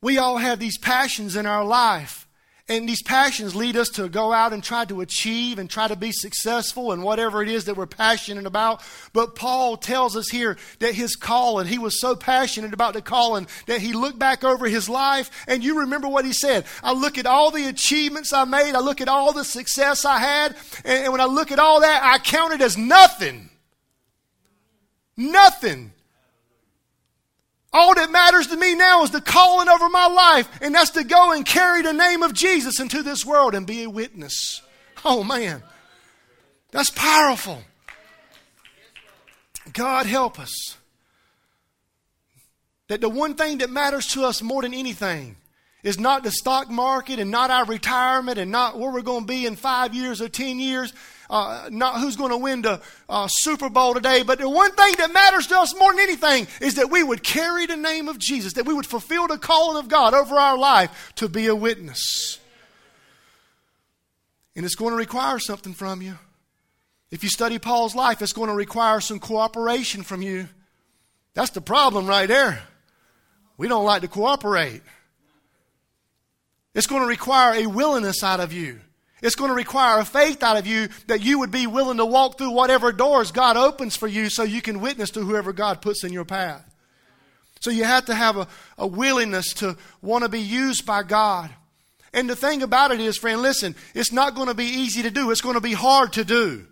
[0.02, 2.26] we all have these passions in our life.
[2.68, 5.94] And these passions lead us to go out and try to achieve and try to
[5.94, 8.82] be successful in whatever it is that we're passionate about.
[9.12, 13.46] But Paul tells us here that his calling, he was so passionate about the calling
[13.66, 15.30] that he looked back over his life.
[15.46, 16.66] And you remember what he said.
[16.82, 20.18] I look at all the achievements I made, I look at all the success I
[20.18, 23.48] had, and, and when I look at all that, I count it as nothing.
[25.16, 25.92] Nothing.
[27.72, 31.05] All that matters to me now is the calling over my life, and that's to
[31.05, 34.62] go and carry the name of Jesus into this world and be a witness.
[35.05, 35.62] Oh, man.
[36.70, 37.62] That's powerful.
[39.72, 40.76] God help us.
[42.88, 45.37] That the one thing that matters to us more than anything
[45.83, 49.26] is not the stock market and not our retirement and not where we're going to
[49.26, 50.92] be in five years or ten years
[51.30, 54.94] uh, not who's going to win the uh, Super Bowl today, but the one thing
[54.98, 58.18] that matters to us more than anything is that we would carry the name of
[58.18, 61.54] Jesus, that we would fulfill the calling of God over our life to be a
[61.54, 62.38] witness.
[64.54, 66.18] And it's going to require something from you.
[67.10, 70.48] If you study Paul's life, it's going to require some cooperation from you.
[71.34, 72.62] That's the problem right there.
[73.58, 74.82] We don't like to cooperate.
[76.74, 78.80] It's going to require a willingness out of you.
[79.22, 82.07] It's going to require a faith out of you that you would be willing to
[82.07, 85.81] walk through whatever doors God opens for you so you can witness to whoever God
[85.81, 86.62] puts in your path.
[87.61, 91.50] So you have to have a, a willingness to want to be used by God.
[92.12, 95.11] And the thing about it is, friend, listen, it's not going to be easy to
[95.11, 95.31] do.
[95.31, 96.66] It's going to be hard to do.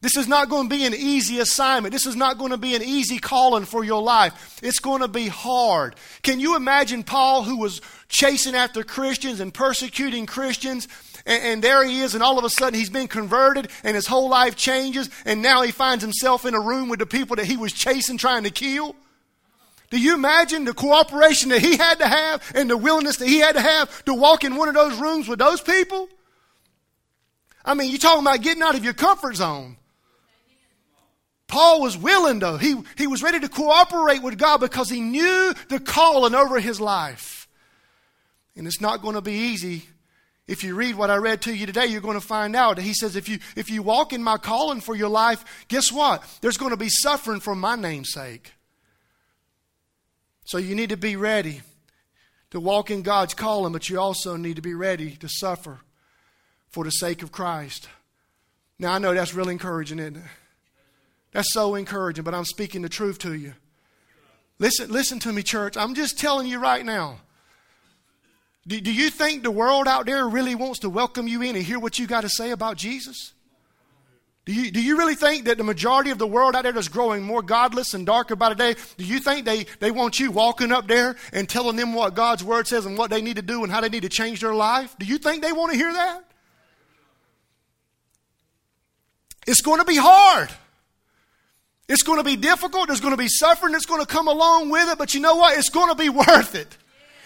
[0.00, 1.92] This is not going to be an easy assignment.
[1.92, 4.60] This is not going to be an easy calling for your life.
[4.62, 5.96] It's going to be hard.
[6.22, 10.88] Can you imagine Paul, who was chasing after Christians and persecuting Christians,
[11.26, 14.06] and, and, there he is, and all of a sudden he's been converted, and his
[14.06, 17.46] whole life changes, and now he finds himself in a room with the people that
[17.46, 18.94] he was chasing, trying to kill.
[19.90, 23.38] Do you imagine the cooperation that he had to have and the willingness that he
[23.38, 26.08] had to have to walk in one of those rooms with those people?
[27.64, 29.76] I mean, you're talking about getting out of your comfort zone.
[31.46, 32.56] Paul was willing, though.
[32.56, 36.80] He, he was ready to cooperate with God because he knew the calling over his
[36.80, 37.46] life.
[38.56, 39.84] And it's not going to be easy
[40.46, 42.78] if you read what I read to you today, you're going to find out.
[42.78, 46.22] He says, if you, if you walk in my calling for your life, guess what?
[46.42, 48.52] There's going to be suffering for my name's sake.
[50.44, 51.62] So you need to be ready
[52.50, 55.80] to walk in God's calling, but you also need to be ready to suffer
[56.68, 57.88] for the sake of Christ.
[58.78, 60.22] Now, I know that's really encouraging, isn't it?
[61.32, 63.54] That's so encouraging, but I'm speaking the truth to you.
[64.58, 65.76] Listen, listen to me, church.
[65.76, 67.20] I'm just telling you right now.
[68.66, 71.64] Do, do you think the world out there really wants to welcome you in and
[71.64, 73.34] hear what you got to say about Jesus?
[74.46, 76.88] Do you, do you really think that the majority of the world out there that's
[76.88, 80.30] growing more godless and darker by the day, do you think they, they want you
[80.30, 83.42] walking up there and telling them what God's word says and what they need to
[83.42, 84.94] do and how they need to change their life?
[84.98, 86.24] Do you think they want to hear that?
[89.46, 90.50] It's going to be hard.
[91.88, 92.88] It's going to be difficult.
[92.88, 95.36] There's going to be suffering that's going to come along with it, but you know
[95.36, 95.58] what?
[95.58, 96.76] It's going to be worth it.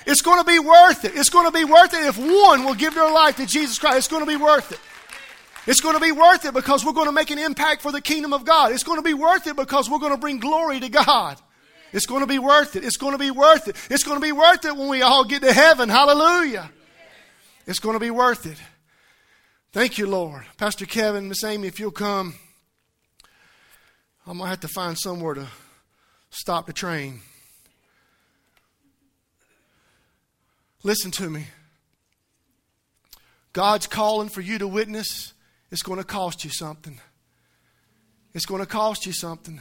[0.09, 1.15] It's going to be worth it.
[1.15, 3.99] It's going to be worth it if one will give their life to Jesus Christ.
[3.99, 4.81] It's going to be worth it.
[5.71, 8.01] It's going to be worth it because we're going to make an impact for the
[8.01, 8.73] kingdom of God.
[8.73, 11.39] It's going to be worth it because we're going to bring glory to God.
[11.93, 12.85] It's going to be worth it.
[12.85, 13.77] It's going to be worth it.
[13.91, 15.91] It's going to be worth it when we all get to heaven.
[15.91, 16.71] Hallelujah.
[17.67, 18.57] It's going to be worth it.
[19.73, 20.47] Thank you, Lord.
[20.57, 22.35] Pastor Kevin, Miss Amy, if you'll come,
[24.27, 25.49] I'm going to have to find somewhere to
[26.31, 27.21] stop the train.
[30.83, 31.47] Listen to me.
[33.53, 35.33] God's calling for you to witness,
[35.71, 37.01] it's going to cost you something.
[38.35, 39.61] It's going to cost you something.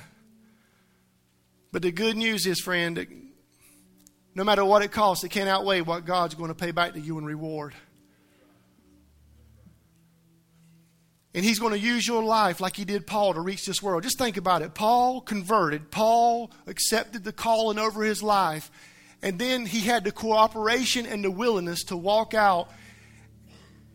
[1.72, 3.08] But the good news is, friend, that
[4.36, 7.00] no matter what it costs, it can't outweigh what God's going to pay back to
[7.00, 7.74] you in reward.
[11.34, 14.04] And he's going to use your life like he did Paul to reach this world.
[14.04, 14.74] Just think about it.
[14.74, 18.72] Paul converted, Paul accepted the calling over his life.
[19.22, 22.70] And then he had the cooperation and the willingness to walk out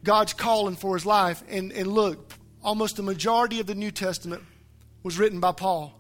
[0.02, 1.42] God's calling for his life.
[1.48, 4.42] And, and look, almost the majority of the New Testament
[5.02, 5.98] was written by Paul.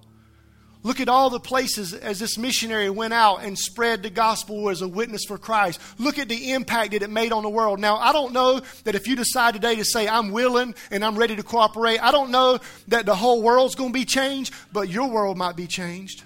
[0.84, 4.82] Look at all the places as this missionary went out and spread the gospel as
[4.82, 5.80] a witness for Christ.
[5.98, 7.78] Look at the impact that it made on the world.
[7.78, 11.16] Now, I don't know that if you decide today to say, I'm willing and I'm
[11.16, 12.58] ready to cooperate, I don't know
[12.88, 16.24] that the whole world's going to be changed, but your world might be changed.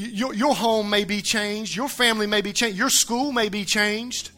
[0.00, 1.76] Your, your home may be changed.
[1.76, 2.78] Your family may be changed.
[2.78, 4.30] Your school may be changed.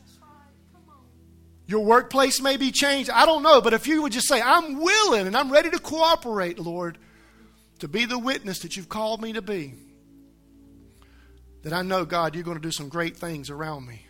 [1.66, 3.10] Your workplace may be changed.
[3.10, 3.60] I don't know.
[3.60, 6.98] But if you would just say, I'm willing and I'm ready to cooperate, Lord,
[7.78, 9.74] to be the witness that you've called me to be,
[11.62, 14.04] that I know, God, you're going to do some great things around me.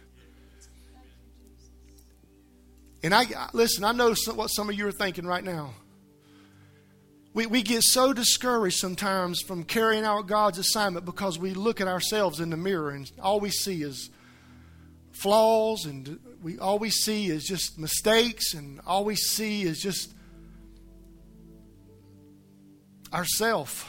[3.02, 5.74] And I listen, I know what some of you are thinking right now.
[7.34, 11.88] We, we get so discouraged sometimes from carrying out God's assignment because we look at
[11.88, 14.10] ourselves in the mirror and all we see is
[15.12, 20.12] flaws and we all we see is just mistakes and all we see is just
[23.12, 23.88] ourself.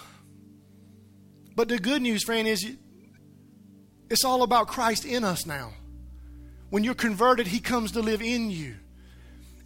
[1.55, 2.65] But the good news, friend, is
[4.09, 5.73] it's all about Christ in us now.
[6.69, 8.75] When you're converted, He comes to live in you.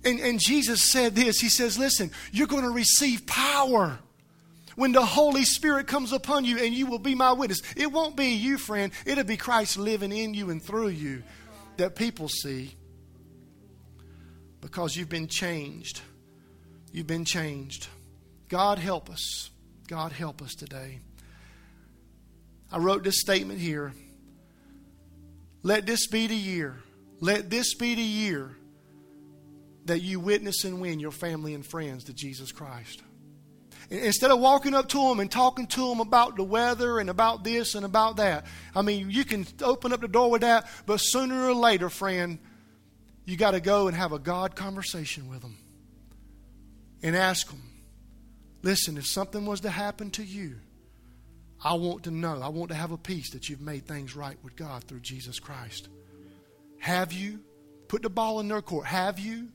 [0.07, 3.99] And, and Jesus said this He says, Listen, you're going to receive power
[4.75, 7.61] when the Holy Spirit comes upon you, and you will be my witness.
[7.75, 11.23] It won't be you, friend, it'll be Christ living in you and through you
[11.75, 12.75] that people see
[14.61, 16.01] because you've been changed.
[16.93, 17.87] You've been changed.
[18.47, 19.49] God help us.
[19.87, 20.99] God help us today.
[22.71, 23.93] I wrote this statement here.
[25.63, 26.77] Let this be the year.
[27.19, 28.55] Let this be the year
[29.87, 33.01] that you witness and win your family and friends to Jesus Christ.
[33.89, 37.43] Instead of walking up to them and talking to them about the weather and about
[37.43, 40.97] this and about that, I mean, you can open up the door with that, but
[40.97, 42.39] sooner or later, friend,
[43.25, 45.57] you got to go and have a God conversation with them
[47.01, 47.61] and ask them,
[48.61, 50.55] listen, if something was to happen to you,
[51.63, 54.37] I want to know, I want to have a peace that you've made things right
[54.43, 55.87] with God through Jesus Christ.
[56.79, 57.39] Have you?
[57.87, 58.85] Put the ball in their court.
[58.85, 59.47] Have you?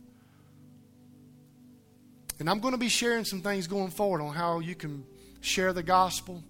[2.43, 5.07] And I'm going to be sharing some things going forward on how you can
[5.43, 6.43] share the gospel.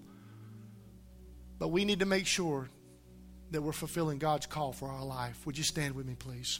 [1.59, 2.67] But we need to make sure
[3.51, 5.45] that we're fulfilling God's call for our life.
[5.45, 6.59] Would you stand with me, please?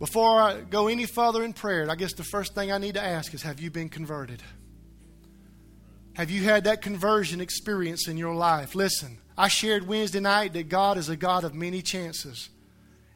[0.00, 3.04] Before I go any further in prayer, I guess the first thing I need to
[3.04, 4.42] ask is Have you been converted?
[6.14, 8.74] Have you had that conversion experience in your life?
[8.74, 12.48] Listen, I shared Wednesday night that God is a God of many chances.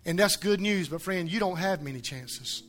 [0.05, 2.62] And that's good news, but friend, you don't have many chances.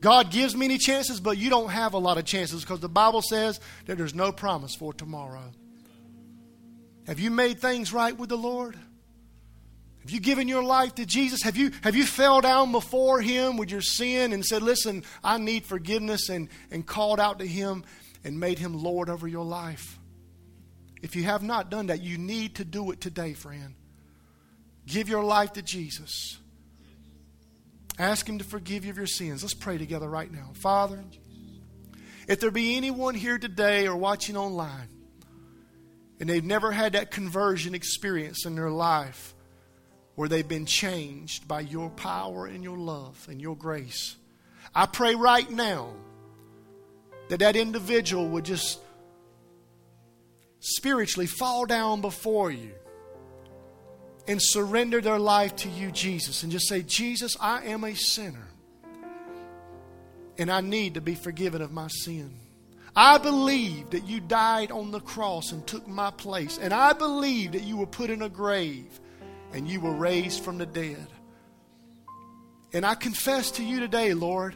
[0.00, 3.22] God gives many chances, but you don't have a lot of chances because the Bible
[3.22, 5.52] says that there's no promise for tomorrow.
[7.06, 8.78] Have you made things right with the Lord?
[10.02, 11.42] Have you given your life to Jesus?
[11.42, 15.38] Have you, have you fell down before Him with your sin and said, Listen, I
[15.38, 17.84] need forgiveness and, and called out to Him
[18.24, 19.97] and made Him Lord over your life?
[21.02, 23.74] If you have not done that, you need to do it today, friend.
[24.86, 26.38] Give your life to Jesus.
[27.98, 29.42] Ask Him to forgive you of your sins.
[29.42, 30.50] Let's pray together right now.
[30.54, 31.02] Father,
[32.26, 34.88] if there be anyone here today or watching online
[36.20, 39.34] and they've never had that conversion experience in their life
[40.14, 44.16] where they've been changed by your power and your love and your grace,
[44.74, 45.92] I pray right now
[47.28, 48.80] that that individual would just
[50.60, 52.72] spiritually fall down before you
[54.26, 58.48] and surrender their life to you, Jesus, and just say, Jesus, I am a sinner
[60.36, 62.30] and I need to be forgiven of my sin.
[62.94, 67.52] I believe that you died on the cross and took my place, and I believe
[67.52, 69.00] that you were put in a grave
[69.52, 71.06] and you were raised from the dead.
[72.72, 74.54] And I confess to you today, Lord,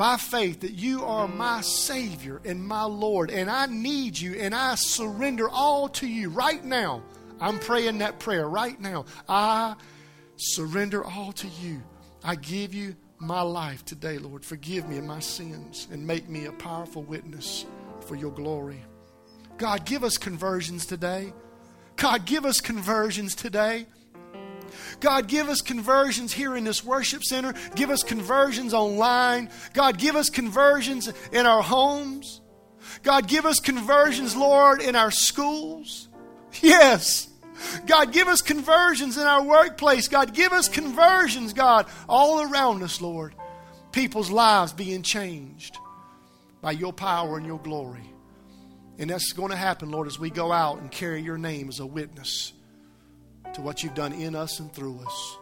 [0.00, 4.54] by faith that you are my Savior and my Lord, and I need you, and
[4.54, 7.02] I surrender all to you right now.
[7.38, 9.04] I'm praying that prayer right now.
[9.28, 9.74] I
[10.36, 11.82] surrender all to you.
[12.24, 14.42] I give you my life today, Lord.
[14.42, 17.66] Forgive me of my sins and make me a powerful witness
[18.06, 18.82] for your glory.
[19.58, 21.30] God, give us conversions today.
[21.96, 23.84] God, give us conversions today.
[25.00, 27.54] God, give us conversions here in this worship center.
[27.74, 29.50] Give us conversions online.
[29.72, 32.40] God, give us conversions in our homes.
[33.02, 36.08] God, give us conversions, Lord, in our schools.
[36.60, 37.28] Yes.
[37.86, 40.08] God, give us conversions in our workplace.
[40.08, 43.34] God, give us conversions, God, all around us, Lord.
[43.92, 45.76] People's lives being changed
[46.60, 48.08] by your power and your glory.
[48.98, 51.80] And that's going to happen, Lord, as we go out and carry your name as
[51.80, 52.52] a witness
[53.54, 55.36] to what you've done in us and through us.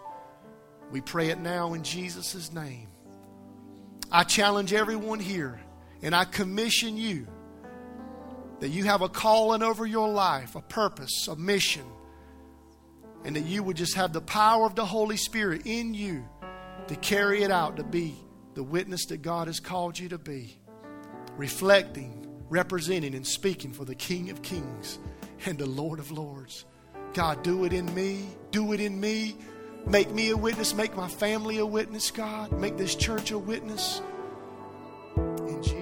[0.90, 2.88] We pray it now in Jesus' name.
[4.10, 5.60] I challenge everyone here
[6.02, 7.26] and I commission you
[8.60, 11.84] that you have a calling over your life, a purpose, a mission,
[13.24, 16.24] and that you would just have the power of the Holy Spirit in you
[16.88, 18.14] to carry it out, to be
[18.54, 20.58] the witness that God has called you to be,
[21.36, 24.98] reflecting, representing, and speaking for the King of Kings
[25.46, 26.64] and the Lord of Lords.
[27.14, 28.26] God, do it in me.
[28.50, 29.36] Do it in me.
[29.86, 30.74] Make me a witness.
[30.74, 32.52] Make my family a witness, God.
[32.52, 34.02] Make this church a witness.
[35.16, 35.77] In Jesus'